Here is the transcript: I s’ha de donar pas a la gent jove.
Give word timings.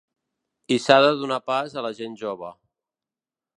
I 0.75 0.77
s’ha 0.85 0.97
de 1.03 1.11
donar 1.19 1.37
pas 1.51 1.77
a 1.81 1.85
la 1.89 1.93
gent 2.01 2.17
jove. 2.25 2.53